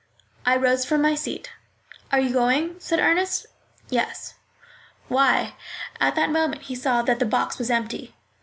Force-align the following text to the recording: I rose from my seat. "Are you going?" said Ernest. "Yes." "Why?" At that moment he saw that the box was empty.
I 0.47 0.55
rose 0.55 0.83
from 0.83 1.03
my 1.03 1.13
seat. 1.13 1.51
"Are 2.11 2.19
you 2.19 2.33
going?" 2.33 2.79
said 2.79 2.97
Ernest. 2.99 3.45
"Yes." 3.91 4.33
"Why?" 5.09 5.53
At 5.99 6.15
that 6.15 6.31
moment 6.31 6.63
he 6.63 6.73
saw 6.75 7.03
that 7.03 7.19
the 7.19 7.23
box 7.27 7.59
was 7.59 7.69
empty. 7.69 8.15